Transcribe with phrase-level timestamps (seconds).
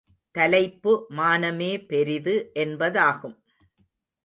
[0.35, 3.37] தலைப்பு மானமே பெரிது என்பதாகும்.